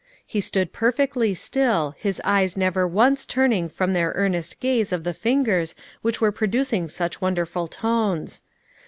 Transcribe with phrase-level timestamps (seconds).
[0.25, 5.13] He stood perfectly still, his eyes never once turning from their earnest gaze of the
[5.13, 8.41] fin gers which were producing such wonderful tones.